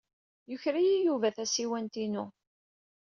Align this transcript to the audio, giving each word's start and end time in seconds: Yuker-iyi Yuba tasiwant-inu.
Yuker-iyi 0.49 0.95
Yuba 1.05 1.29
tasiwant-inu. 1.35 2.25